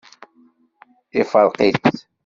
[1.21, 1.85] Ifṛeq-itt.